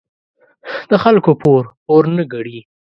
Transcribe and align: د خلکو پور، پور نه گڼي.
د 0.89 0.91
خلکو 1.03 1.31
پور، 1.41 1.63
پور 1.85 2.03
نه 2.15 2.23
گڼي. 2.33 2.59